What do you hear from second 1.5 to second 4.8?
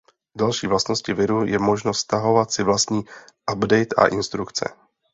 možnost stahovat si vlastní update a instrukce.